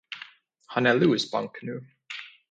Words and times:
Han 0.65 0.85
är 0.85 0.95
luspank 0.99 1.51
nu. 1.61 1.85